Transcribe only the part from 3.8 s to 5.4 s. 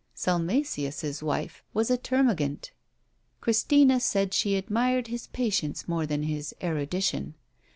said she admired his